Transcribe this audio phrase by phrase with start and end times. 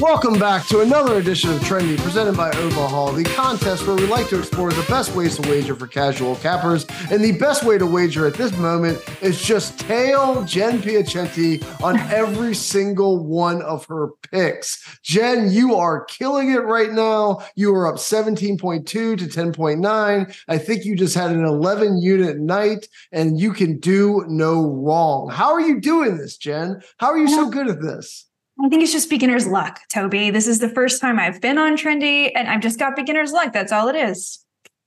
[0.00, 4.28] Welcome back to another edition of Trendy presented by Overhaul, the contest where we like
[4.28, 6.84] to explore the best ways to wager for casual cappers.
[7.12, 11.96] And the best way to wager at this moment is just tail Jen Piacenti on
[12.10, 14.98] every single one of her picks.
[15.04, 17.46] Jen, you are killing it right now.
[17.54, 20.36] You are up 17.2 to 10.9.
[20.48, 25.30] I think you just had an 11 unit night and you can do no wrong.
[25.30, 26.82] How are you doing this, Jen?
[26.96, 28.27] How are you so good at this?
[28.60, 30.30] I think it's just beginner's luck, Toby.
[30.30, 33.52] This is the first time I've been on Trendy and I've just got beginner's luck.
[33.52, 34.44] That's all it is.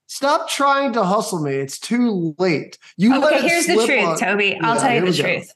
[0.07, 1.53] Stop trying to hustle me.
[1.53, 2.77] It's too late.
[2.97, 4.17] You okay, here's the truth, on.
[4.17, 4.59] Toby.
[4.61, 5.47] I'll yeah, tell you the truth.
[5.47, 5.53] Go.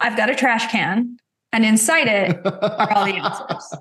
[0.00, 1.18] I've got a trash can
[1.52, 3.74] and inside it are all the answers.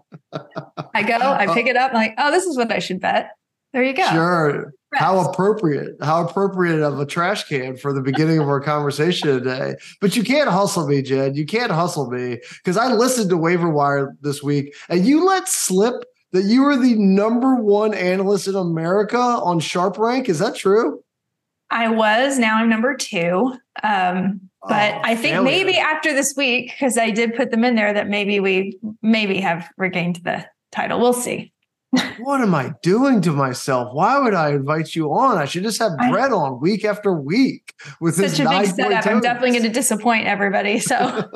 [0.94, 3.32] I go, I pick it up, I'm like, oh, this is what I should bet.
[3.74, 4.08] There you go.
[4.10, 4.74] Sure.
[4.94, 5.96] How appropriate.
[6.02, 9.76] How appropriate of a trash can for the beginning of our conversation today.
[10.00, 11.34] But you can't hustle me, Jen.
[11.34, 15.48] You can't hustle me because I listened to Waiver Wire this week and you let
[15.48, 20.30] slip that you were the number one analyst in America on Sharp Rank.
[20.30, 21.04] Is that true?
[21.72, 22.38] I was.
[22.38, 23.56] Now I'm number two.
[23.82, 25.44] Um, but oh, I think failure.
[25.44, 29.42] maybe after this week, because I did put them in there, that maybe we maybe
[29.42, 31.00] have regained the title.
[31.00, 31.52] We'll see
[32.20, 33.94] what am I doing to myself?
[33.94, 35.38] Why would I invite you on?
[35.38, 39.06] I should just have Brett on week after week with such a big setup.
[39.06, 40.80] I'm definitely going to disappoint everybody.
[40.80, 40.98] So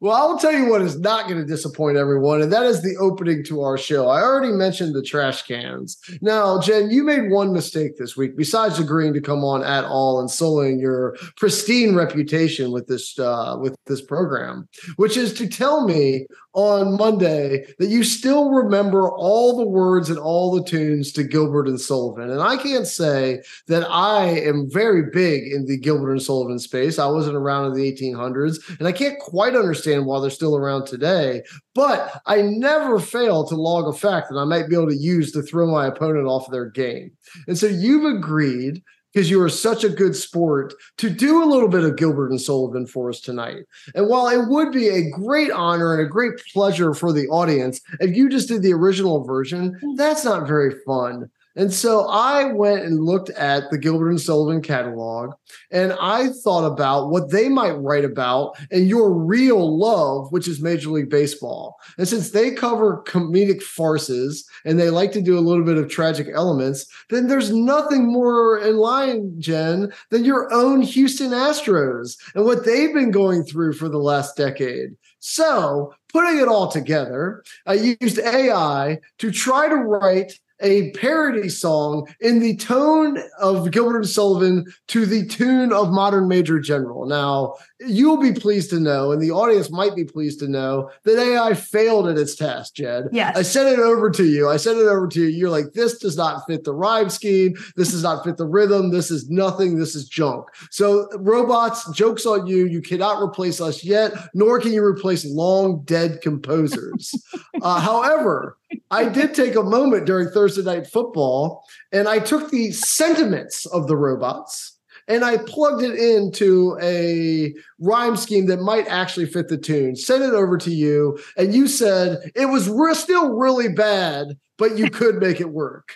[0.00, 2.82] Well, I will tell you what is not going to disappoint everyone, and that is
[2.82, 4.08] the opening to our show.
[4.08, 5.98] I already mentioned the trash cans.
[6.20, 10.20] Now, Jen, you made one mistake this week, besides agreeing to come on at all
[10.20, 15.86] and sullying your pristine reputation with this uh, with this program, which is to tell
[15.86, 21.24] me on Monday that you still remember all the words and all the tunes to
[21.24, 22.30] Gilbert and Sullivan.
[22.30, 26.98] And I can't say that I am very big in the Gilbert and Sullivan space.
[26.98, 30.56] I wasn't around in the 1800s, and I can't quite understand understand why they're still
[30.56, 31.42] around today.
[31.74, 35.32] But I never fail to log a fact that I might be able to use
[35.32, 37.12] to throw my opponent off their game.
[37.46, 41.68] And so you've agreed because you are such a good sport to do a little
[41.68, 43.64] bit of Gilbert and Sullivan for us tonight.
[43.94, 47.80] And while it would be a great honor and a great pleasure for the audience
[48.00, 49.96] if you just did the original version, mm.
[49.96, 51.30] that's not very fun.
[51.56, 55.34] And so I went and looked at the Gilbert and Sullivan catalog
[55.70, 60.60] and I thought about what they might write about and your real love, which is
[60.60, 61.76] Major League Baseball.
[61.98, 65.88] And since they cover comedic farces and they like to do a little bit of
[65.88, 72.44] tragic elements, then there's nothing more in line, Jen, than your own Houston Astros and
[72.44, 74.96] what they've been going through for the last decade.
[75.20, 82.06] So, putting it all together, I used AI to try to write a parody song
[82.20, 87.06] in the tone of Gilbert and Sullivan to the tune of Modern Major General.
[87.06, 91.18] Now, you'll be pleased to know, and the audience might be pleased to know, that
[91.18, 93.08] AI failed at its task, Jen.
[93.12, 93.36] Yes.
[93.36, 94.48] I sent it over to you.
[94.48, 95.26] I sent it over to you.
[95.26, 97.54] You're like, this does not fit the rhyme scheme.
[97.76, 98.90] This does not fit the rhythm.
[98.90, 99.78] This is nothing.
[99.78, 100.46] This is junk.
[100.70, 102.66] So, robots, jokes on you.
[102.66, 107.14] You cannot replace us yet, nor can you replace long dead composers.
[107.62, 108.56] uh, however,
[108.90, 113.86] I did take a moment during Thursday night football and I took the sentiments of
[113.88, 114.74] the robots
[115.08, 119.96] and I plugged it into a rhyme scheme that might actually fit the tune.
[119.96, 124.78] Sent it over to you, and you said it was re- still really bad, but
[124.78, 125.94] you could make it work.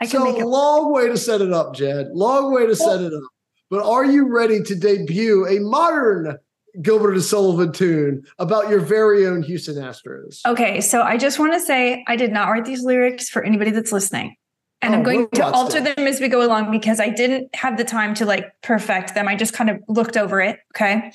[0.00, 2.10] I so make it long way to set it up, Jen.
[2.12, 3.22] Long way to set it up.
[3.70, 6.38] But are you ready to debut a modern
[6.80, 10.40] Gilbert and Sullivan tune about your very own Houston Astros?
[10.46, 13.70] Okay, so I just want to say I did not write these lyrics for anybody
[13.70, 14.36] that's listening.
[14.82, 17.76] And oh, I'm going to alter them as we go along because I didn't have
[17.76, 19.28] the time to like perfect them.
[19.28, 20.58] I just kind of looked over it.
[20.74, 20.94] Okay.
[20.94, 21.10] Uh-huh.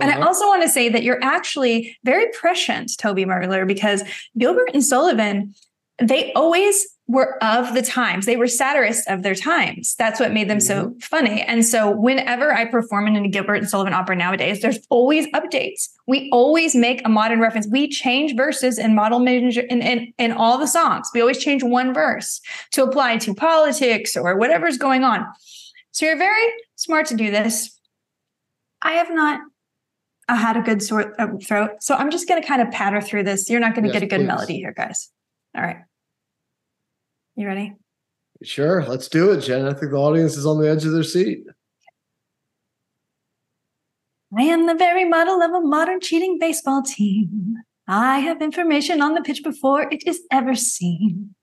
[0.00, 0.26] And I uh-huh.
[0.26, 4.02] also want to say that you're actually very prescient, Toby Mergler, because
[4.36, 5.54] Gilbert and Sullivan,
[6.00, 8.24] they always were of the times.
[8.24, 9.94] They were satirists of their times.
[9.96, 10.92] That's what made them mm-hmm.
[10.92, 11.42] so funny.
[11.42, 15.90] And so whenever I perform in a Gilbert and Sullivan opera nowadays, there's always updates.
[16.06, 17.68] We always make a modern reference.
[17.70, 21.10] We change verses in model major in, in, in all the songs.
[21.12, 22.40] We always change one verse
[22.72, 25.26] to apply to politics or whatever's going on.
[25.90, 27.78] So you're very smart to do this.
[28.80, 29.40] I have not
[30.28, 31.72] uh, had a good sort of throat.
[31.80, 33.50] So I'm just going to kind of patter through this.
[33.50, 34.26] You're not going to yes, get a good please.
[34.26, 35.10] melody here, guys.
[35.54, 35.76] All right.
[37.36, 37.74] You ready?
[38.42, 39.66] Sure, let's do it, Jen.
[39.66, 41.44] I think the audience is on the edge of their seat.
[44.36, 47.56] I am the very model of a modern cheating baseball team.
[47.86, 51.34] I have information on the pitch before it is ever seen.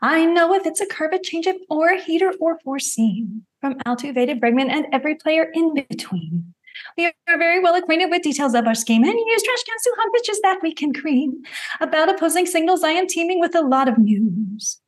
[0.00, 3.42] I know if it's a curve, a changeup, or a heater or four seam.
[3.60, 6.54] From Altuve to Bregman and every player in between.
[6.96, 9.94] We are very well acquainted with details of our scheme and use trash cans to
[9.98, 11.42] hunt pitches that we can cream.
[11.80, 13.98] About opposing signals, I am teaming with a lot of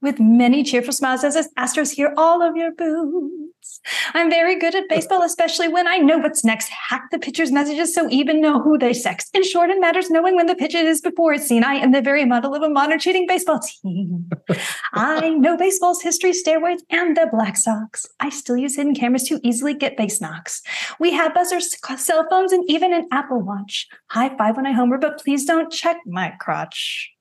[0.00, 3.80] With many cheerful smiles as Astros hear all of your boos.
[4.14, 6.68] I'm very good at baseball, especially when I know what's next.
[6.68, 9.28] Hack the pitcher's messages so even know who they sex.
[9.34, 11.64] In short, it matters knowing when the pitch is before it's seen.
[11.64, 14.28] I am the very model of a modern cheating baseball team.
[14.92, 18.06] I know baseball's history, steroids, and the Black Sox.
[18.20, 20.62] I still use hidden cameras to easily get base knocks.
[20.98, 23.86] We have buzzers cell phones, and even an Apple Watch.
[24.10, 27.12] High five when I homer, but please don't check my crotch.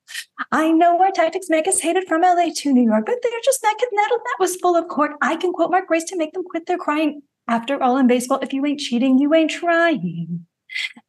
[0.50, 3.62] I know our tactics make us hated from LA to New York, but they're just
[3.62, 4.20] naked nettled.
[4.24, 5.12] That was full of court.
[5.20, 7.22] I can quote Mark Grace to make them quit their crying.
[7.48, 10.46] After all, in baseball, if you ain't cheating, you ain't trying.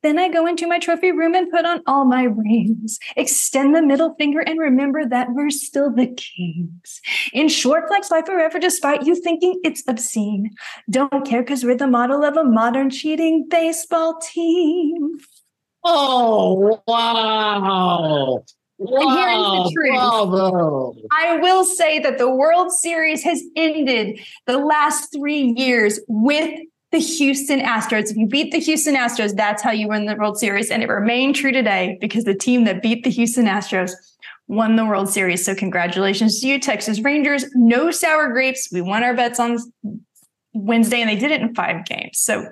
[0.02, 3.82] Then I go into my trophy room and put on all my rings, extend the
[3.82, 7.02] middle finger, and remember that we're still the kings.
[7.32, 10.52] In short, flex life forever, despite you thinking it's obscene.
[10.90, 15.20] Don't care because we're the model of a modern cheating baseball team.
[15.84, 18.44] Oh, wow.
[18.88, 19.95] And here's the truth.
[19.95, 20.95] Bravo.
[21.12, 26.59] I will say that the World Series has ended the last three years with
[26.91, 28.12] the Houston Astros.
[28.12, 30.69] If you beat the Houston Astros, that's how you win the World Series.
[30.69, 33.94] And it remained true today because the team that beat the Houston Astros
[34.47, 35.44] won the World Series.
[35.44, 37.45] So congratulations to you, Texas Rangers.
[37.56, 38.69] No sour grapes.
[38.71, 39.57] We won our bets on
[40.53, 42.19] Wednesday and they did it in five games.
[42.19, 42.50] So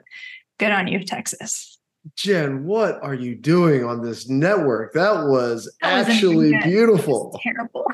[0.58, 1.71] good on you, Texas.
[2.16, 4.94] Jen, what are you doing on this network?
[4.94, 7.40] That was that actually beautiful.
[7.44, 7.86] terrible.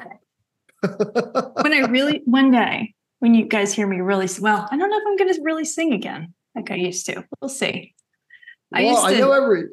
[1.62, 4.98] when I really one day when you guys hear me really well, I don't know
[4.98, 7.26] if I'm going to really sing again like I used to.
[7.42, 7.94] We'll see.
[8.74, 9.64] I well, to, I know every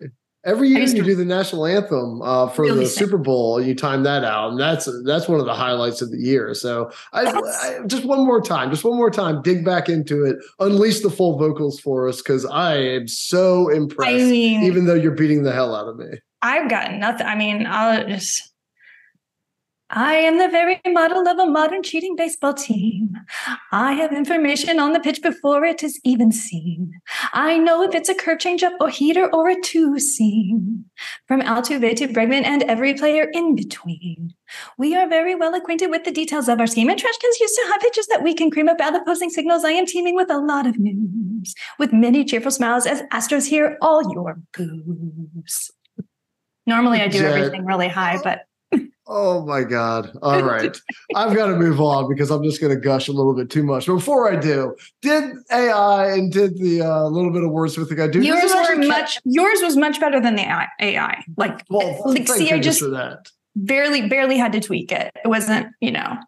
[0.45, 3.07] every year you do the national anthem uh, for really the sing.
[3.07, 3.61] Super Bowl.
[3.61, 6.55] You time that out, and that's that's one of the highlights of the year.
[6.55, 10.37] So I, I, just one more time, just one more time, dig back into it,
[10.61, 14.11] unleash the full vocals for us because I am so impressed.
[14.11, 17.27] I mean, even though you're beating the hell out of me, I've got nothing.
[17.27, 18.54] I mean, I'll just
[19.91, 23.15] I am the very model of a modern cheating baseball team.
[23.71, 26.93] I have information on the pitch before it is even seen.
[27.33, 30.87] I know if it's a curve changeup or heater or a two seam.
[31.29, 34.35] From Altuve to Bregman and every player in between.
[34.79, 37.55] We are very well acquainted with the details of our scheme and trash cans used
[37.55, 39.65] to have pitches that we can cream up about opposing signals.
[39.65, 43.77] I am teaming with a lot of news, with many cheerful smiles as Astros hear
[43.81, 45.71] all your boos.
[46.67, 48.47] Normally I do everything really high, but
[49.07, 50.11] Oh my God.
[50.23, 50.77] All right.
[51.15, 53.63] I've got to move on because I'm just going to gush a little bit too
[53.63, 53.87] much.
[53.87, 58.09] But before I do, did AI and did the uh, little bit of wordsmithing I
[58.09, 58.23] do?
[58.23, 61.25] Yours were much, yours was much better than the AI.
[61.37, 62.83] Like, well, like see, I just
[63.57, 65.11] barely, barely had to tweak it.
[65.25, 66.19] It wasn't, you know,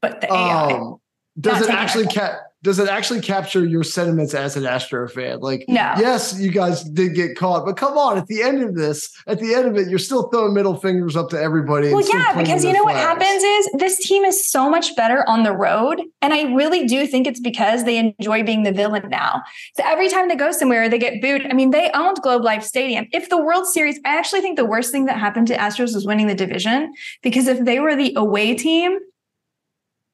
[0.00, 0.72] but the AI.
[0.72, 0.96] Um,
[1.40, 2.36] does it actually catch?
[2.62, 5.40] Does it actually capture your sentiments as an Astro fan?
[5.40, 5.94] Like, no.
[5.98, 9.40] yes, you guys did get caught, but come on, at the end of this, at
[9.40, 11.92] the end of it, you're still throwing middle fingers up to everybody.
[11.92, 12.96] Well, yeah, because you know flags.
[12.96, 16.02] what happens is this team is so much better on the road.
[16.20, 19.42] And I really do think it's because they enjoy being the villain now.
[19.76, 21.46] So every time they go somewhere, they get booed.
[21.46, 23.08] I mean, they owned Globe Life Stadium.
[23.12, 26.06] If the World Series, I actually think the worst thing that happened to Astros was
[26.06, 28.98] winning the division, because if they were the away team,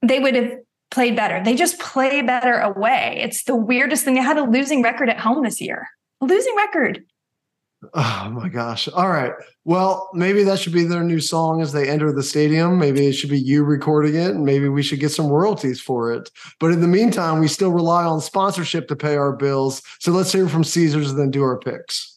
[0.00, 0.52] they would have
[0.90, 1.42] played better.
[1.42, 3.18] They just play better away.
[3.22, 4.14] It's the weirdest thing.
[4.14, 5.88] They had a losing record at home this year.
[6.20, 7.04] A losing record.
[7.94, 8.88] Oh my gosh.
[8.88, 9.32] All right.
[9.64, 12.76] Well, maybe that should be their new song as they enter the stadium.
[12.78, 14.32] Maybe it should be you recording it.
[14.32, 16.28] And maybe we should get some royalties for it.
[16.58, 19.80] But in the meantime, we still rely on sponsorship to pay our bills.
[20.00, 22.16] So let's hear from Caesars and then do our picks.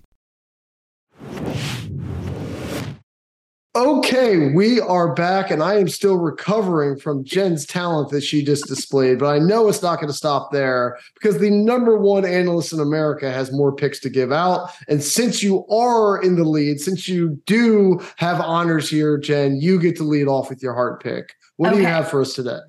[3.73, 8.65] Okay, we are back, and I am still recovering from Jen's talent that she just
[8.65, 12.73] displayed, but I know it's not going to stop there because the number one analyst
[12.73, 14.71] in America has more picks to give out.
[14.89, 19.79] And since you are in the lead, since you do have honors here, Jen, you
[19.79, 21.33] get to lead off with your heart pick.
[21.55, 21.77] What okay.
[21.77, 22.59] do you have for us today?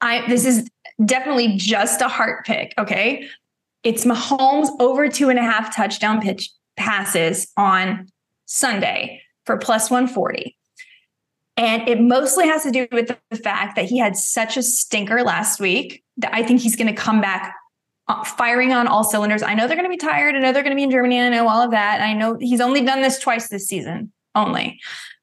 [0.00, 0.70] I this is
[1.04, 2.72] definitely just a heart pick.
[2.78, 3.28] Okay,
[3.82, 8.06] it's Mahomes over two and a half touchdown pitch passes on
[8.46, 10.56] Sunday for plus 140.
[11.56, 15.22] And it mostly has to do with the fact that he had such a stinker
[15.22, 17.54] last week that I think he's going to come back
[18.08, 19.42] uh, firing on all cylinders.
[19.42, 20.34] I know they're going to be tired.
[20.34, 21.20] I know they're going to be in Germany.
[21.20, 22.00] I know all of that.
[22.00, 24.80] I know he's only done this twice this season, only.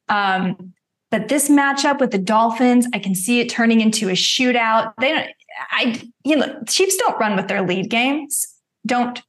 [0.08, 0.74] Um,
[1.12, 4.94] but this matchup with the Dolphins, I can see it turning into a shootout.
[5.00, 5.28] They don't,
[5.72, 8.46] I, you know, Chiefs don't run with their lead games.
[8.86, 9.22] Don't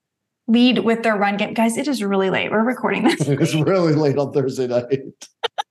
[0.50, 1.54] lead with their run game.
[1.54, 2.50] Guys, it is really late.
[2.50, 3.20] We're recording this.
[3.28, 5.00] it's really late on Thursday night.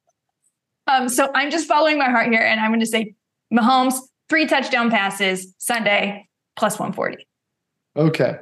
[0.87, 3.15] um, so I'm just following my heart here, and I'm going to say
[3.53, 3.95] Mahomes,
[4.29, 7.27] three touchdown passes Sunday, plus 140.
[7.97, 8.37] Okay.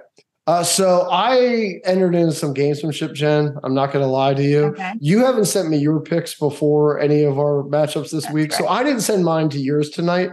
[0.46, 3.58] Uh, so I entered into some gamesmanship, Jen.
[3.64, 4.66] I'm not going to lie to you.
[4.66, 4.94] Okay.
[5.02, 8.66] You haven't sent me your picks before any of our matchups this That's week, so
[8.68, 10.30] I didn't send mine to yours tonight.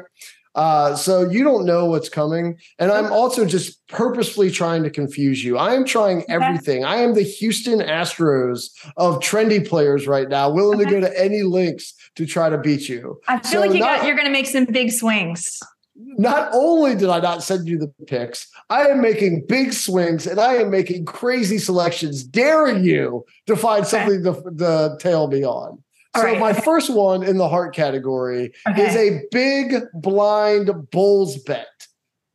[0.54, 2.56] Uh, so you don't know what's coming.
[2.78, 5.58] And I'm also just purposefully trying to confuse you.
[5.58, 6.32] I am trying okay.
[6.32, 6.84] everything.
[6.84, 10.90] I am the Houston Astros of trendy players right now, willing okay.
[10.90, 13.20] to go to any links to try to beat you.
[13.26, 15.60] I feel so like you not, got, you're going to make some big swings.
[15.96, 20.40] Not only did I not send you the picks, I am making big swings and
[20.40, 25.82] I am making crazy selections, daring you to find something to, to tail me on
[26.14, 26.38] so right.
[26.38, 28.86] my first one in the heart category okay.
[28.86, 31.66] is a big blind Bulls bet.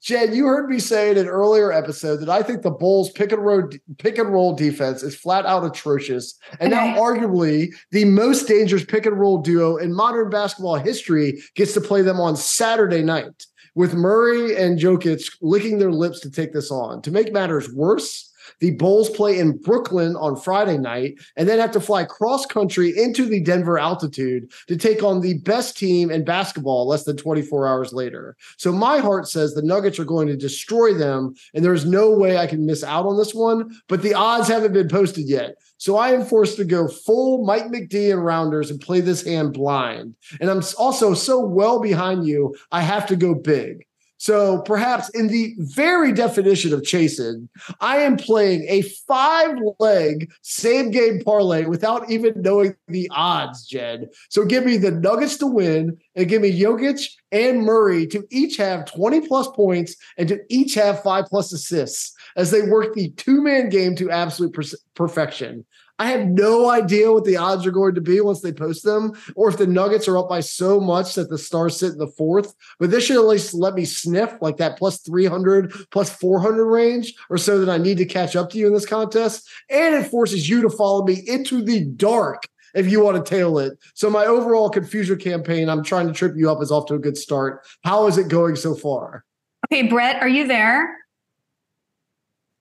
[0.02, 3.34] Jen, you heard me say in an earlier episode that I think the Bulls pick
[3.34, 6.94] and roll pick and roll defense is flat out atrocious, and okay.
[6.94, 11.82] now arguably the most dangerous pick and roll duo in modern basketball history gets to
[11.82, 13.46] play them on Saturday night
[13.76, 17.02] with Murray and Jokic licking their lips to take this on.
[17.02, 18.29] To make matters worse,
[18.60, 22.94] The Bulls play in Brooklyn on Friday night and then have to fly cross country
[22.98, 27.68] into the Denver altitude to take on the best team in basketball less than 24
[27.68, 28.36] hours later.
[28.58, 32.38] So my heart says the Nuggets are going to destroy them, and there's no way
[32.38, 33.70] I can miss out on this one.
[33.88, 35.56] But the odds haven't been posted yet.
[35.78, 39.54] So I am forced to go full Mike McD and rounders and play this hand
[39.54, 40.16] blind.
[40.42, 43.86] And I'm also so well behind you, I have to go big.
[44.20, 47.48] So perhaps in the very definition of chasing,
[47.80, 54.10] I am playing a five leg same game parlay without even knowing the odds, Jen.
[54.28, 58.58] So give me the Nuggets to win and give me Jokic and Murray to each
[58.58, 63.12] have 20 plus points and to each have five plus assists as they work the
[63.12, 65.66] two man game to absolute per- perfection.
[66.00, 69.12] I have no idea what the odds are going to be once they post them,
[69.36, 72.08] or if the Nuggets are up by so much that the Stars sit in the
[72.08, 72.56] fourth.
[72.80, 77.14] But this should at least let me sniff like that plus 300, plus 400 range,
[77.30, 79.50] or so that I need to catch up to you in this contest.
[79.70, 83.60] And it forces you to follow me into the dark if you want to tail
[83.60, 83.78] it.
[83.94, 87.00] So my overall confusion campaign, I'm trying to trip you up, is off to a
[87.00, 87.66] good start.
[87.84, 89.26] How is it going so far?
[89.68, 90.96] Okay, Brett, are you there?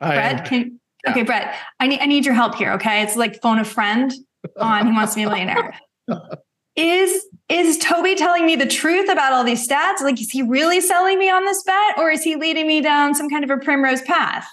[0.01, 0.47] I Brett, am.
[0.47, 0.81] can
[1.11, 2.73] okay, Brett, I need I need your help here.
[2.73, 4.13] Okay, it's like phone a friend
[4.59, 5.75] on Who Wants to Be a Millionaire.
[6.77, 10.01] Is is Toby telling me the truth about all these stats?
[10.01, 13.17] Like, is he really selling me on this bet, or is he leading me down
[13.17, 14.47] some kind of a primrose path?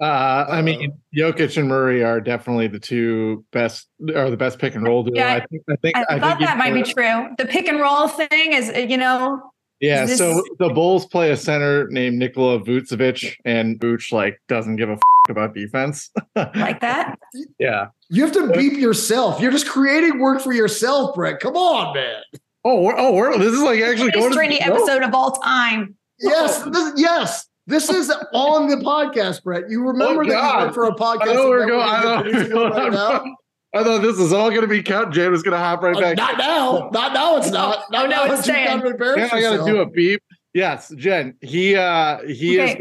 [0.00, 4.74] Uh, I mean, Jokic and Murray are definitely the two best, are the best pick
[4.74, 5.14] and roll duo.
[5.14, 5.62] Yeah, I think.
[5.68, 5.96] I think.
[5.98, 7.28] I, I thought think that might be true.
[7.36, 9.42] The pick and roll thing is, you know,
[9.80, 10.04] Yeah.
[10.04, 14.90] Is So the Bulls play a center named Nikola Vucevic, and Vuce like doesn't give
[14.90, 16.10] a f- about defense.
[16.36, 17.18] like that.
[17.58, 17.88] yeah.
[18.08, 19.40] You have to beep yourself.
[19.40, 21.40] You're just creating work for yourself, Brett.
[21.40, 22.22] Come on, man.
[22.64, 25.32] Oh, we're, oh, we're, this is like actually going Biggest to rainy episode of all
[25.32, 25.96] time.
[26.18, 27.46] Yes, this, yes.
[27.66, 29.70] This is on the podcast, Brett.
[29.70, 31.28] You oh, remember Oh, that you for a podcast.
[31.28, 31.88] I know we're going.
[31.88, 32.16] I know.
[32.16, 33.36] we're producing it right now?
[33.72, 35.10] I thought this is all going to be cut.
[35.12, 36.16] Jay was going to hop right Uh, back.
[36.16, 36.90] not now.
[36.92, 37.36] Not now.
[37.36, 37.84] It's not.
[37.92, 38.98] Oh, no, now it's that you've staying.
[38.98, 40.20] gotta Yeah, I got to do a beep.
[40.54, 41.36] Yes, Jen.
[41.40, 42.76] He uh he is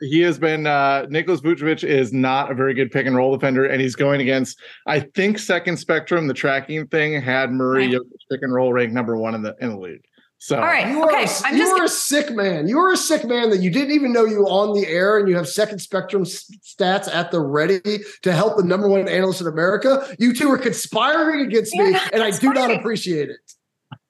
[0.00, 3.66] he has been uh Nicholas Vucevic is not a very good pick and roll defender,
[3.66, 6.26] and he's going against I think second spectrum.
[6.28, 8.00] The tracking thing had Murray Right.
[8.30, 10.02] Pick and roll ranked number one in the in the league.
[10.42, 10.88] So All right.
[10.88, 11.24] You are, Okay.
[11.24, 12.66] a, I'm you just are a sick man.
[12.66, 15.18] You are a sick man that you didn't even know you were on the air
[15.18, 17.80] and you have second spectrum stats at the ready
[18.22, 20.02] to help the number one analyst in America.
[20.18, 23.36] You two are conspiring against You're me, not and I do not appreciate it.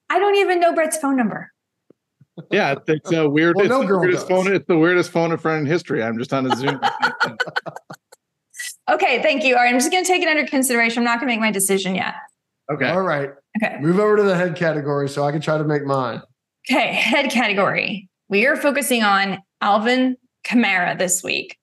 [0.08, 1.50] I don't even know Brett's phone number.
[2.52, 3.56] yeah, it's a weird.
[3.56, 4.44] Well, it's, no the girl weirdest does.
[4.44, 6.00] phone, it's the weirdest phone a friend in history.
[6.00, 6.80] I'm just on a Zoom.
[8.90, 9.54] Okay, thank you.
[9.56, 10.98] All right, I'm just going to take it under consideration.
[10.98, 12.14] I'm not going to make my decision yet.
[12.72, 12.88] Okay.
[12.90, 13.30] All right.
[13.62, 13.78] Okay.
[13.80, 16.22] Move over to the head category so I can try to make mine.
[16.70, 18.08] Okay, head category.
[18.28, 21.56] We are focusing on Alvin Kamara this week.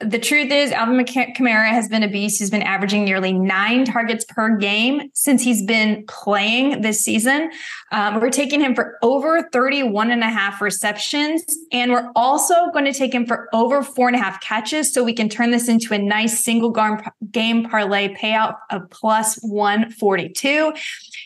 [0.00, 2.38] The truth is, Alvin Kamara has been a beast.
[2.38, 7.50] He's been averaging nearly nine targets per game since he's been playing this season.
[7.92, 11.44] Um, we're taking him for over 31 and a half receptions.
[11.70, 15.04] And we're also going to take him for over four and a half catches so
[15.04, 16.74] we can turn this into a nice single
[17.30, 20.72] game parlay payout of plus 142.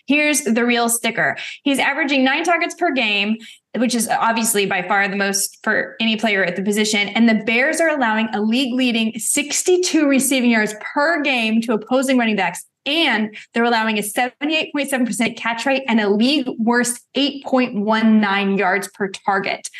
[0.06, 1.37] Here's the real sticker.
[1.62, 3.37] He's averaging nine targets per game,
[3.76, 7.08] which is obviously by far the most for any player at the position.
[7.08, 12.18] And the Bears are allowing a league leading 62 receiving yards per game to opposing
[12.18, 12.64] running backs.
[12.87, 19.70] And they're allowing a 78.7% catch rate and a league worst 8.19 yards per target.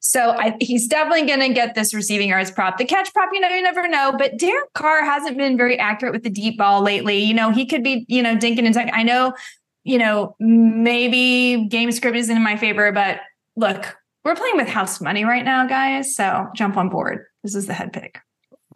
[0.00, 2.76] So I, he's definitely going to get this receiving yards prop.
[2.76, 4.14] The catch prop, you know, you never know.
[4.16, 7.18] But Derek Carr hasn't been very accurate with the deep ball lately.
[7.18, 8.94] You know, he could be, you know, dinking and dunking.
[8.94, 9.34] I know,
[9.82, 13.20] you know, maybe game script isn't in my favor, but
[13.56, 16.16] look, we're playing with house money right now, guys.
[16.16, 17.26] So jump on board.
[17.42, 18.18] This is the head pick.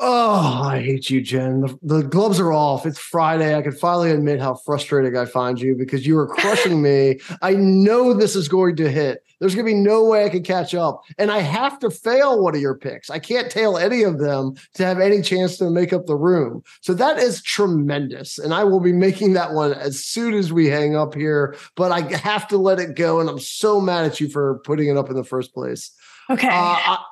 [0.01, 1.61] Oh, I hate you, Jen.
[1.63, 2.87] The, the gloves are off.
[2.87, 3.57] It's Friday.
[3.57, 7.19] I can finally admit how frustrating I find you because you are crushing me.
[7.43, 9.25] I know this is going to hit.
[9.41, 11.03] There's going to be no way I can catch up.
[11.17, 13.11] And I have to fail one of your picks.
[13.11, 16.63] I can't tail any of them to have any chance to make up the room.
[16.81, 18.39] So that is tremendous.
[18.39, 21.57] And I will be making that one as soon as we hang up here.
[21.77, 23.21] But I have to let it go.
[23.21, 25.91] And I'm so mad at you for putting it up in the first place.
[26.31, 26.47] Okay.
[26.49, 27.05] Uh, I, I-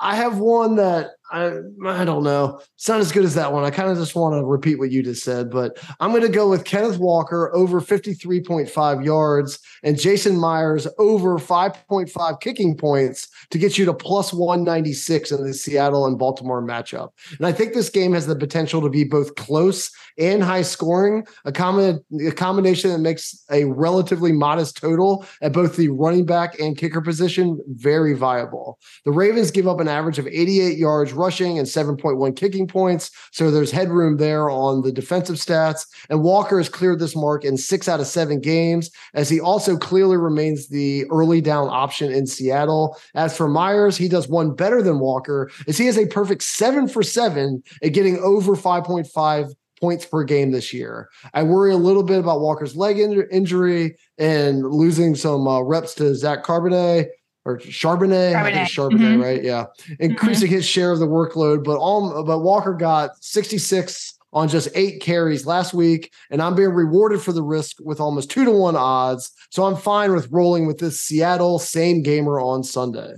[0.00, 2.60] I have one that I I don't know.
[2.76, 3.64] It's not as good as that one.
[3.64, 6.28] I kind of just want to repeat what you just said, but I'm going to
[6.28, 13.58] go with Kenneth Walker over 53.5 yards and Jason Myers over 5.5 kicking points to
[13.58, 17.10] get you to plus 196 in the Seattle and Baltimore matchup.
[17.38, 21.26] And I think this game has the potential to be both close and high scoring,
[21.44, 26.58] a, common, a combination that makes a relatively modest total at both the running back
[26.60, 28.78] and kicker position very viable.
[29.04, 33.10] The Ravens give up an average of 88 yards rushing and 7.1 kicking points.
[33.32, 35.86] So there's headroom there on the defensive stats.
[36.10, 39.76] And Walker has cleared this mark in six out of seven games, as he also
[39.76, 42.98] clearly remains the early down option in Seattle.
[43.14, 46.88] As for Myers, he does one better than Walker, as he has a perfect seven
[46.88, 51.08] for seven at getting over 5.5 points per game this year.
[51.32, 55.94] I worry a little bit about Walker's leg in- injury and losing some uh, reps
[55.94, 57.08] to Zach Carbonet
[57.44, 58.36] or Charbonnet, Charbonnet.
[58.36, 59.22] I think Charbonnet, mm-hmm.
[59.22, 59.42] right?
[59.42, 59.66] Yeah,
[59.98, 60.56] increasing mm-hmm.
[60.56, 61.64] his share of the workload.
[61.64, 66.70] But all, but Walker got 66 on just eight carries last week, and I'm being
[66.70, 69.32] rewarded for the risk with almost two to one odds.
[69.50, 73.14] So I'm fine with rolling with this Seattle same gamer on Sunday.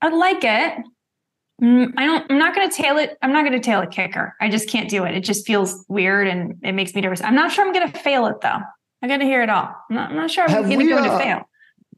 [0.00, 0.84] I like it.
[1.62, 2.30] Mm, I don't.
[2.30, 3.18] I'm not going to tail it.
[3.20, 4.34] I'm not going to tail a kicker.
[4.40, 5.14] I just can't do it.
[5.16, 7.20] It just feels weird and it makes me nervous.
[7.20, 8.60] I'm not sure I'm going to fail it though.
[9.02, 9.74] I got to hear it all.
[9.90, 11.47] I'm not, I'm not sure I'm going to go uh, fail.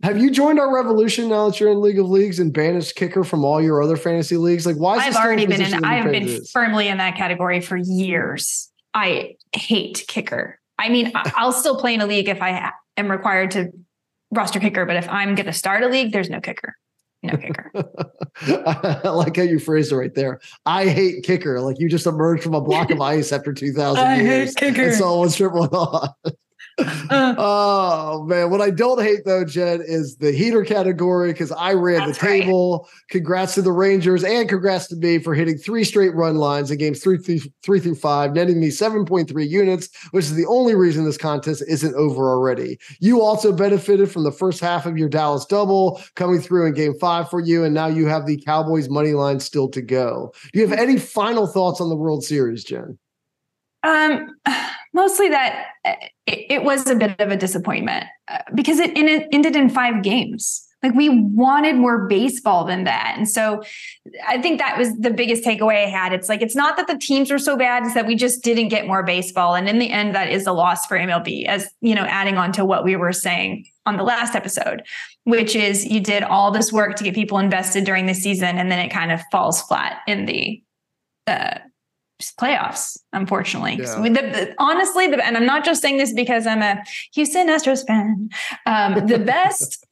[0.03, 3.23] Have you joined our revolution now that you're in League of Leagues and banished kicker
[3.23, 4.65] from all your other fantasy leagues?
[4.65, 4.97] Like, why?
[4.97, 5.85] I've already been in.
[5.85, 8.71] I've been firmly in that category for years.
[8.95, 10.59] I hate kicker.
[10.79, 13.71] I mean, I'll still play in a league if I am required to
[14.31, 16.75] roster kicker, but if I'm going to start a league, there's no kicker.
[17.23, 17.71] No kicker.
[19.05, 20.41] I like how you phrased it right there.
[20.65, 21.61] I hate kicker.
[21.61, 24.49] Like you just emerged from a block of ice after 2000 I years.
[24.49, 24.89] hate kicker.
[24.89, 26.09] And someone strip one on.
[27.11, 31.73] Uh, oh man, what I don't hate though, Jen, is the heater category because I
[31.73, 32.83] ran the table.
[32.83, 33.09] Right.
[33.11, 36.79] Congrats to the Rangers and congrats to me for hitting three straight run lines in
[36.79, 41.05] games three through three through five, netting me 7.3 units, which is the only reason
[41.05, 42.79] this contest isn't over already.
[43.01, 46.95] You also benefited from the first half of your Dallas double coming through in game
[47.01, 50.33] five for you, and now you have the Cowboys money line still to go.
[50.53, 52.99] Do you have any final thoughts on the World Series, Jen?
[53.83, 54.37] Um,
[54.93, 55.95] mostly that uh,
[56.27, 60.03] it, it, was a bit of a disappointment uh, because it, it ended in five
[60.03, 60.67] games.
[60.83, 63.15] Like we wanted more baseball than that.
[63.17, 63.63] And so
[64.27, 66.15] I think that was the biggest takeaway I had.
[66.15, 68.69] It's like, it's not that the teams were so bad, it's that we just didn't
[68.69, 69.55] get more baseball.
[69.55, 72.53] And in the end, that is a loss for MLB, as you know, adding on
[72.53, 74.83] to what we were saying on the last episode,
[75.25, 78.71] which is you did all this work to get people invested during the season, and
[78.71, 80.63] then it kind of falls flat in the
[81.27, 81.59] uh,
[82.21, 83.79] playoffs, unfortunately.
[83.81, 84.01] Yeah.
[84.03, 86.83] The, the, honestly, the, and I'm not just saying this because I'm a
[87.15, 88.31] Houston Astros fan.
[88.67, 89.85] Um, the best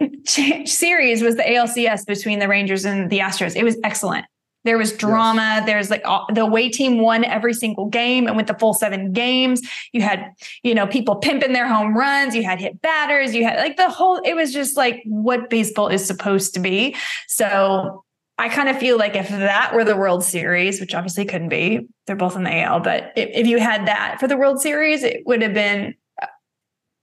[0.67, 3.57] series was the ALCS between the Rangers and the Astros.
[3.57, 4.27] It was excellent.
[4.65, 5.41] There was drama.
[5.41, 5.67] Yes.
[5.67, 9.13] There's like all, the away team won every single game and went the full seven
[9.13, 9.63] games.
[9.93, 12.35] You had, you know, people pimping their home runs.
[12.35, 13.35] You had hit batters.
[13.35, 16.97] You had like the whole, it was just like what baseball is supposed to be.
[17.29, 18.05] So
[18.39, 21.89] I kind of feel like if that were the World Series, which obviously couldn't be,
[22.07, 25.03] they're both in the AL, but if, if you had that for the World Series,
[25.03, 26.27] it would have been uh,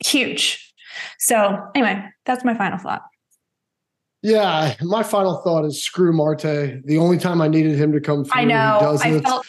[0.06, 0.74] huge.
[1.20, 3.04] So, anyway, that's my final thought.
[4.22, 6.82] Yeah, my final thought is screw Marte.
[6.86, 8.78] The only time I needed him to come through, I know.
[8.80, 9.26] He doesn't.
[9.26, 9.46] I felt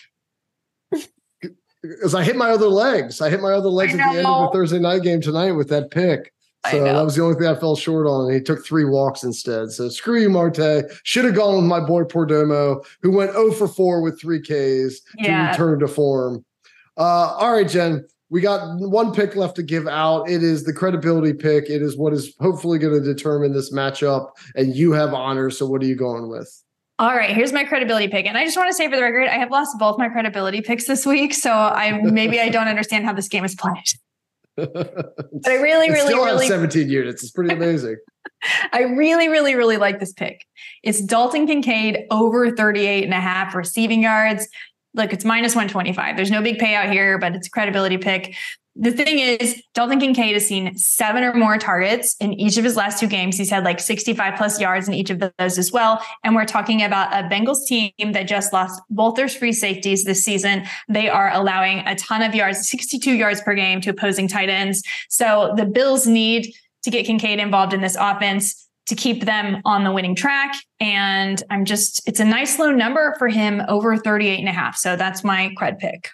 [1.82, 3.20] because I hit my other legs.
[3.20, 5.68] I hit my other legs at the end of the Thursday night game tonight with
[5.68, 6.32] that pick.
[6.70, 8.26] So that was the only thing I fell short on.
[8.26, 9.70] And he took three walks instead.
[9.70, 10.90] So screw you, Marte.
[11.04, 15.00] Should have gone with my boy Perdomo, who went 0 for 4 with three Ks
[15.18, 15.52] yeah.
[15.52, 16.44] to return to form.
[16.96, 18.06] Uh, all right, Jen.
[18.28, 20.28] We got one pick left to give out.
[20.28, 21.70] It is the credibility pick.
[21.70, 24.30] It is what is hopefully going to determine this matchup.
[24.56, 25.48] And you have honor.
[25.50, 26.50] So what are you going with?
[26.98, 28.26] All right, here's my credibility pick.
[28.26, 30.62] And I just want to say for the record, I have lost both my credibility
[30.62, 31.34] picks this week.
[31.34, 33.84] So I maybe I don't understand how this game is played
[34.56, 35.14] but
[35.46, 37.22] I really, really, still really 17 units.
[37.22, 37.96] It's pretty amazing.
[38.72, 40.46] I really, really, really like this pick.
[40.82, 44.48] It's Dalton Kincaid over 38 and a half receiving yards.
[44.94, 46.16] Look, it's minus 125.
[46.16, 48.34] There's no big payout here, but it's a credibility pick
[48.78, 52.76] the thing is, Dalton Kincaid has seen seven or more targets in each of his
[52.76, 53.38] last two games.
[53.38, 56.02] He's had like 65 plus yards in each of those as well.
[56.24, 60.22] And we're talking about a Bengals team that just lost both their free safeties this
[60.22, 60.64] season.
[60.88, 64.82] They are allowing a ton of yards, 62 yards per game to opposing tight ends.
[65.08, 69.84] So the Bills need to get Kincaid involved in this offense to keep them on
[69.84, 70.54] the winning track.
[70.80, 74.76] And I'm just, it's a nice low number for him over 38 and a half.
[74.76, 76.10] So that's my cred pick.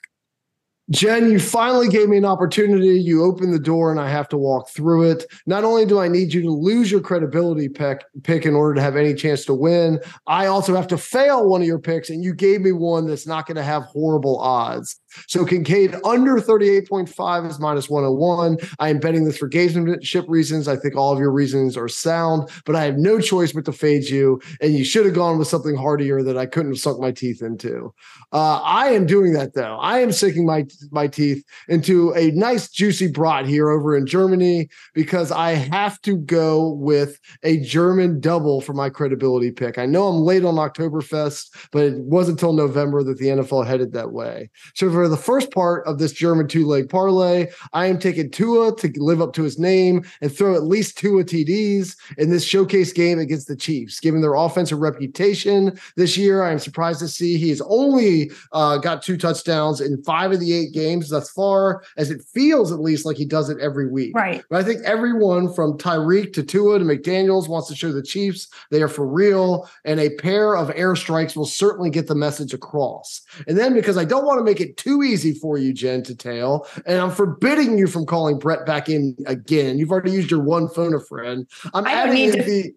[0.91, 3.01] Jen, you finally gave me an opportunity.
[3.01, 5.25] You opened the door and I have to walk through it.
[5.47, 8.81] Not only do I need you to lose your credibility pick, pick in order to
[8.81, 12.11] have any chance to win, I also have to fail one of your picks.
[12.11, 15.01] And you gave me one that's not going to have horrible odds.
[15.29, 18.59] So Kincaid under 38.5 is minus 101.
[18.79, 20.69] I am betting this for gamesmanship reasons.
[20.69, 23.73] I think all of your reasons are sound, but I have no choice but to
[23.73, 24.41] fade you.
[24.61, 27.43] And you should have gone with something hardier that I couldn't have sunk my teeth
[27.43, 27.95] into.
[28.33, 29.77] Uh, I am doing that though.
[29.77, 34.69] I am sinking my my teeth into a nice juicy brat here over in Germany
[34.95, 39.79] because I have to go with a German double for my credibility pick.
[39.79, 43.93] I know I'm late on Oktoberfest, but it wasn't until November that the NFL headed
[43.93, 44.51] that way.
[44.75, 48.75] So for the first part of this German two leg parlay, I am taking Tua
[48.77, 52.93] to live up to his name and throw at least Tua TDs in this showcase
[52.93, 54.01] game against the Chiefs.
[54.01, 58.79] Given their offensive reputation this year, I am surprised to see he has only uh,
[58.79, 62.81] got two touchdowns in five of the eight games thus far, as it feels at
[62.81, 64.15] least like he does it every week.
[64.15, 64.45] Right.
[64.51, 68.49] But I think everyone from Tyreek to Tua to McDaniels wants to show the Chiefs
[68.71, 73.23] they are for real, and a pair of airstrikes will certainly get the message across.
[73.47, 76.15] And then because I don't want to make it too easy for you, Jen, to
[76.15, 79.79] tail, and I'm forbidding you from calling Brett back in again.
[79.79, 81.47] You've already used your one phone a friend.
[81.75, 82.75] I'm I adding in to- the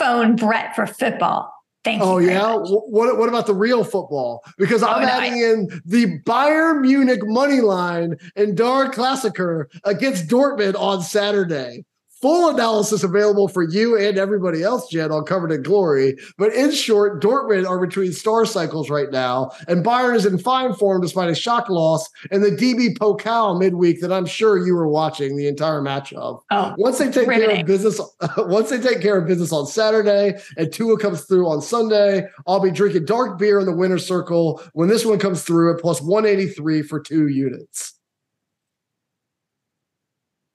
[0.00, 1.53] Phone Brett for football.
[1.84, 2.30] Thank oh, you.
[2.30, 2.56] Oh yeah.
[2.56, 2.68] much.
[2.88, 4.42] What what about the real football?
[4.58, 9.66] Because oh, I'm Oh, no, adding in the Bayern Munich money line and Der Klassiker
[9.84, 11.84] against Dortmund on Saturday.
[12.24, 16.16] Full analysis available for you and everybody else, Jen, on Covered in Glory.
[16.38, 20.72] But in short, Dortmund are between star cycles right now, and Bayern is in fine
[20.72, 24.88] form despite a shock loss in the DFB Pokal midweek that I'm sure you were
[24.88, 26.42] watching the entire match of.
[26.50, 28.00] Oh, Once they take care of business,
[28.38, 32.58] once they take care of business on Saturday and Tua comes through on Sunday, I'll
[32.58, 36.00] be drinking dark beer in the winner's circle when this one comes through at plus
[36.00, 37.92] 183 for two units.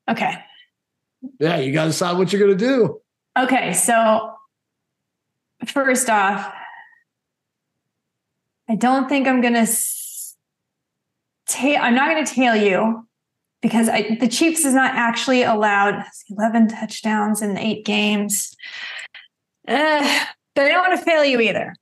[0.09, 0.43] okay.
[1.39, 3.01] Yeah, you got to decide what you're going to do.
[3.37, 4.33] Okay, so
[5.65, 6.53] first off,
[8.69, 10.35] I don't think I'm gonna s-
[11.47, 13.07] ta- I'm not gonna tail you
[13.61, 18.55] because I, the Chiefs is not actually allowed 11 touchdowns in eight games.
[19.67, 21.75] Uh, but I don't want to fail you either.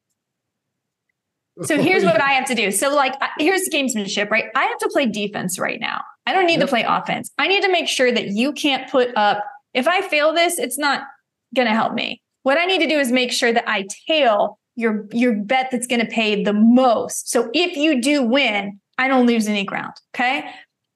[1.64, 2.72] So here's what I have to do.
[2.72, 4.46] So, like, here's the gamesmanship, right?
[4.56, 6.02] I have to play defense right now.
[6.28, 6.68] I don't need Yep.
[6.68, 7.32] to play offense.
[7.38, 9.44] I need to make sure that you can't put up.
[9.74, 11.04] If I fail this, it's not
[11.56, 12.22] going to help me.
[12.44, 15.88] What I need to do is make sure that I tail your your bet that's
[15.88, 17.30] going to pay the most.
[17.32, 19.94] So if you do win, I don't lose any ground.
[20.14, 20.50] Okay.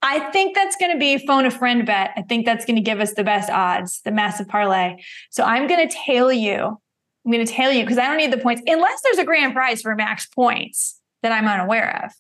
[0.03, 2.11] I think that's going to be phone a friend bet.
[2.17, 4.97] I think that's going to give us the best odds, the massive parlay.
[5.29, 6.77] So I'm going to tail you.
[7.25, 9.53] I'm going to tail you because I don't need the points unless there's a grand
[9.53, 12.11] prize for max points that I'm unaware of.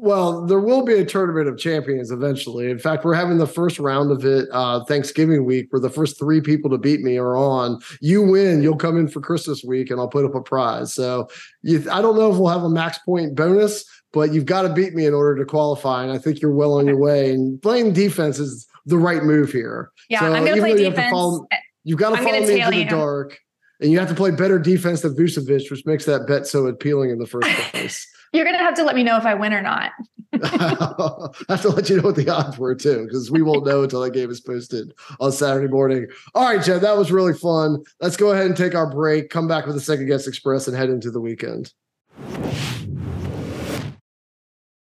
[0.00, 2.70] Well, there will be a tournament of champions eventually.
[2.70, 6.16] In fact, we're having the first round of it uh, Thanksgiving week, where the first
[6.20, 7.80] three people to beat me are on.
[8.00, 10.94] You win, you'll come in for Christmas week, and I'll put up a prize.
[10.94, 11.28] So
[11.62, 14.68] you, I don't know if we'll have a max point bonus, but you've got to
[14.72, 16.04] beat me in order to qualify.
[16.04, 17.32] And I think you're well on your way.
[17.32, 19.90] And playing defense is the right move here.
[20.08, 21.10] Yeah, So I'm going to play though you have to defense.
[21.12, 21.46] follow-
[21.82, 23.38] You've got to I'm follow me into the dark,
[23.80, 27.10] and you have to play better defense than Vucevic, which makes that bet so appealing
[27.10, 28.06] in the first place.
[28.32, 29.92] You're going to have to let me know if I win or not.
[30.34, 33.82] I have to let you know what the odds were too, because we won't know
[33.82, 36.06] until that game is posted on Saturday morning.
[36.34, 37.82] All right, Jen, that was really fun.
[38.00, 40.76] Let's go ahead and take our break, come back with the second guess express, and
[40.76, 41.72] head into the weekend.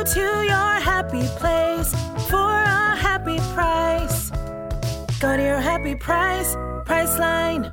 [0.00, 1.92] Go to your happy place
[2.30, 4.30] for a happy price.
[5.20, 6.54] Go to your happy price,
[6.86, 7.70] Priceline.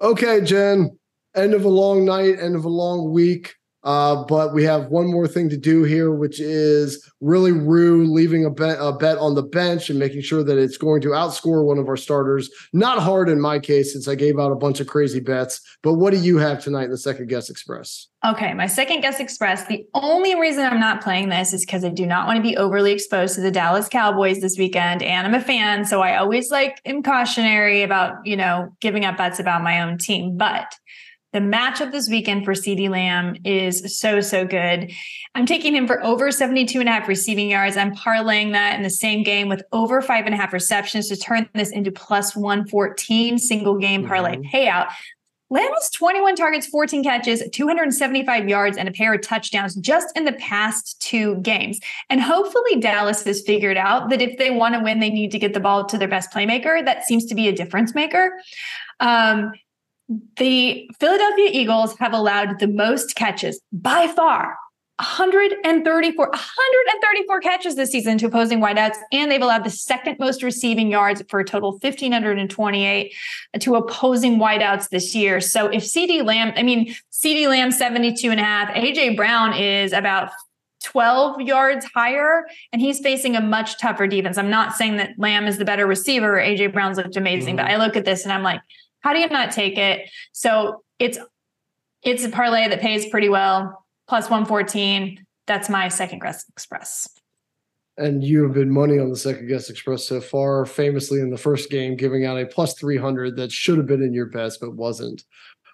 [0.00, 0.96] Okay, Jen,
[1.34, 3.56] end of a long night, end of a long week.
[3.86, 8.44] Uh, but we have one more thing to do here, which is really rue leaving
[8.44, 11.64] a bet, a bet on the bench and making sure that it's going to outscore
[11.64, 12.50] one of our starters.
[12.72, 15.60] Not hard in my case, since I gave out a bunch of crazy bets.
[15.84, 18.08] But what do you have tonight in the second guess express?
[18.26, 19.66] Okay, my second guess express.
[19.66, 22.56] The only reason I'm not playing this is because I do not want to be
[22.56, 26.50] overly exposed to the Dallas Cowboys this weekend, and I'm a fan, so I always
[26.50, 30.36] like am cautionary about you know giving up bets about my own team.
[30.36, 30.74] But
[31.36, 34.90] The matchup this weekend for CeeDee Lamb is so, so good.
[35.34, 37.76] I'm taking him for over 72 and a half receiving yards.
[37.76, 41.16] I'm parlaying that in the same game with over five and a half receptions to
[41.16, 44.56] turn this into plus 114 single game parlay mm-hmm.
[44.56, 44.88] payout.
[45.50, 50.24] Lamb has 21 targets, 14 catches, 275 yards, and a pair of touchdowns just in
[50.24, 51.78] the past two games.
[52.08, 55.38] And hopefully, Dallas has figured out that if they want to win, they need to
[55.38, 56.82] get the ball to their best playmaker.
[56.82, 58.32] That seems to be a difference maker.
[59.00, 59.52] Um,
[60.36, 64.56] the Philadelphia Eagles have allowed the most catches by far
[64.98, 70.90] 134, 134 catches this season to opposing wideouts, and they've allowed the second most receiving
[70.90, 73.14] yards for a total 1,528
[73.60, 75.38] to opposing wideouts this year.
[75.38, 79.92] So if CeeDee Lamb, I mean, CeeDee Lamb 72 and a half, AJ Brown is
[79.92, 80.30] about
[80.84, 84.38] 12 yards higher, and he's facing a much tougher defense.
[84.38, 86.38] I'm not saying that Lamb is the better receiver.
[86.38, 87.66] AJ Brown's looked amazing, mm-hmm.
[87.66, 88.62] but I look at this and I'm like,
[89.06, 90.10] how do you not take it?
[90.32, 91.16] So it's
[92.02, 95.24] it's a parlay that pays pretty well plus 114.
[95.46, 97.08] That's my second guess express.
[97.96, 101.38] And you have been money on the second guess express so far, famously in the
[101.38, 104.74] first game, giving out a plus 300 that should have been in your bets, but
[104.74, 105.24] wasn't.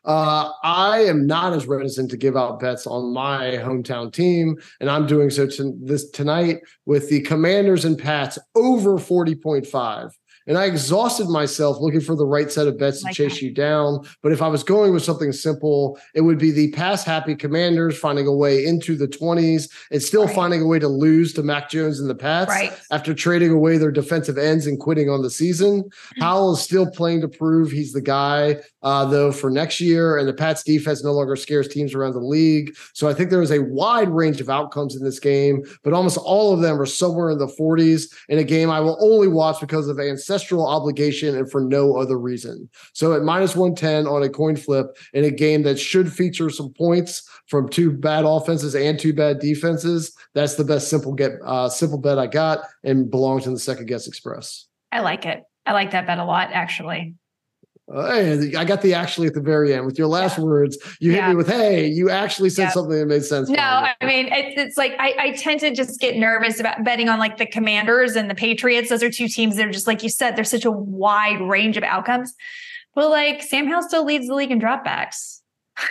[0.05, 4.91] Uh, I am not as reticent to give out bets on my hometown team, and
[4.91, 10.13] I'm doing so to this tonight with the Commanders and Pats over 40.5.
[10.47, 13.43] And I exhausted myself looking for the right set of bets to chase that.
[13.43, 14.07] you down.
[14.23, 17.99] But if I was going with something simple, it would be the pass happy commanders
[17.99, 20.35] finding a way into the 20s and still right.
[20.35, 22.73] finding a way to lose to Mac Jones and the Pats right.
[22.91, 25.83] after trading away their defensive ends and quitting on the season.
[25.83, 26.23] Mm-hmm.
[26.23, 30.19] Howell is still playing to prove he's the guy, uh, though, for next year.
[30.19, 32.75] And the Pats defense no longer scares teams around the league.
[32.95, 36.19] So I think there is a wide range of outcomes in this game, but almost
[36.19, 39.61] all of them are somewhere in the 40s in a game I will only watch
[39.61, 42.69] because of ancestry ancestral obligation and for no other reason.
[42.95, 46.73] So at minus 110 on a coin flip in a game that should feature some
[46.73, 51.69] points from two bad offenses and two bad defenses, that's the best simple get uh,
[51.69, 54.67] simple bet I got and belongs in the second guess express.
[54.91, 55.43] I like it.
[55.67, 57.15] I like that bet a lot, actually.
[57.93, 60.45] Hey, I got the actually at the very end with your last yeah.
[60.45, 60.79] words.
[60.99, 61.27] You yeah.
[61.27, 62.71] hit me with, "Hey, you actually said yeah.
[62.71, 66.01] something that made sense." No, I mean it, it's like I, I tend to just
[66.01, 68.89] get nervous about betting on like the Commanders and the Patriots.
[68.89, 71.77] Those are two teams that are just like you said, there's such a wide range
[71.77, 72.35] of outcomes.
[72.95, 75.41] But like Sam Howell still leads the league in dropbacks.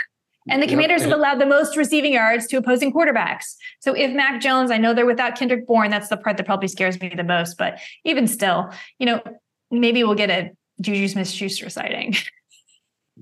[0.50, 1.12] And the Commanders yep.
[1.12, 3.54] have allowed the most receiving yards to opposing quarterbacks.
[3.80, 6.68] So if Mac Jones, I know they're without Kendrick Bourne, that's the part that probably
[6.68, 7.60] scares me the most.
[7.60, 9.22] But even still, you know,
[9.70, 10.50] maybe we'll get a
[10.82, 12.16] Juju Smith Schuster sighting.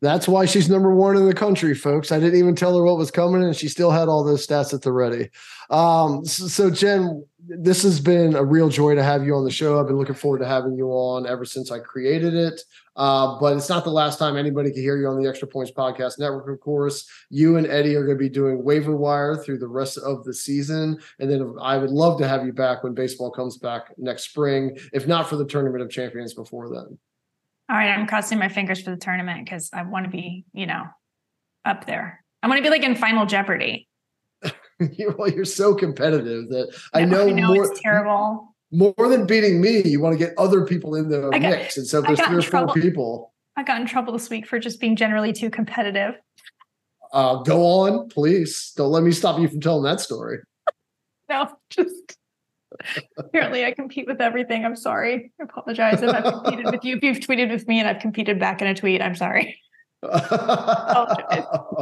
[0.02, 2.12] That's why she's number one in the country, folks.
[2.12, 4.74] I didn't even tell her what was coming, and she still had all those stats
[4.74, 5.30] at the ready.
[5.70, 9.52] Um, so, so, Jen, this has been a real joy to have you on the
[9.52, 9.80] show.
[9.80, 12.62] I've been looking forward to having you on ever since I created it.
[12.96, 15.72] Uh, but it's not the last time anybody can hear you on the Extra Points
[15.72, 17.10] Podcast Network, of course.
[17.30, 20.34] You and Eddie are going to be doing waiver wire through the rest of the
[20.34, 21.00] season.
[21.20, 24.78] And then I would love to have you back when baseball comes back next spring,
[24.94, 26.98] if not for the Tournament of Champions before then.
[27.70, 30.66] All right, I'm crossing my fingers for the tournament because I want to be, you
[30.66, 30.86] know,
[31.66, 32.24] up there.
[32.42, 33.88] I want to be like in Final Jeopardy.
[34.80, 37.72] well, you're so competitive that I know, I know more.
[37.72, 38.56] It's terrible.
[38.72, 41.78] More than beating me, you want to get other people in the got, mix.
[41.78, 43.34] And so there's three or four people.
[43.56, 46.16] I got in trouble this week for just being generally too competitive.
[47.14, 48.72] Uh, go on, please.
[48.76, 50.40] Don't let me stop you from telling that story.
[51.30, 52.18] no, just
[53.18, 54.66] Apparently, I compete with everything.
[54.66, 55.32] I'm sorry.
[55.40, 56.96] I apologize if I've competed with you.
[56.98, 59.60] If you've tweeted with me and I've competed back in a tweet, I'm sorry.
[60.04, 61.08] oh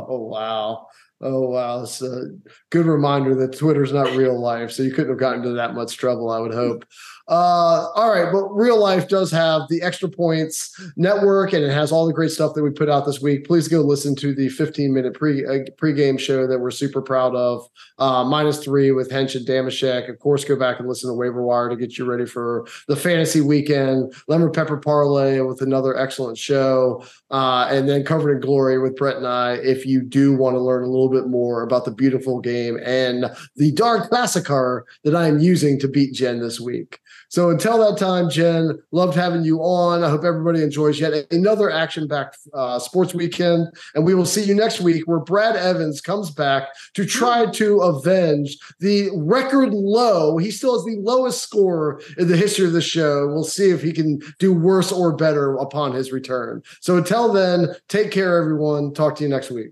[0.07, 0.88] wow.
[1.19, 2.25] Oh wow, it's a
[2.69, 5.97] good reminder that Twitter's not real life, so you couldn't have gotten into that much
[5.97, 6.29] trouble.
[6.29, 6.86] I would hope.
[7.27, 11.91] Uh, all right, but real life does have the extra points network, and it has
[11.91, 13.45] all the great stuff that we put out this week.
[13.45, 17.35] Please go listen to the 15 minute pre uh, pregame show that we're super proud
[17.35, 17.67] of.
[17.99, 20.09] Uh, minus three with Hench and Damashek.
[20.09, 22.95] Of course, go back and listen to Waiver Wire to get you ready for the
[22.95, 24.13] fantasy weekend.
[24.29, 29.17] Lemon Pepper Parlay with another excellent show, uh, and then Covered in Glory with Brett
[29.17, 29.55] and I.
[29.55, 33.25] If you do want to learn a little bit more about the beautiful game and
[33.57, 37.01] the Der Klassiker that I am using to beat Jen this week.
[37.29, 40.03] So until that time, Jen, loved having you on.
[40.03, 44.55] I hope everybody enjoys yet another action-packed uh, sports weekend, and we will see you
[44.55, 50.37] next week where Brad Evans comes back to try to avenge the record low.
[50.37, 53.27] He still has the lowest score in the history of the show.
[53.27, 56.63] We'll see if he can do worse or better upon his return.
[56.79, 58.93] So until then, take care, everyone.
[58.93, 59.71] Talk to you next week.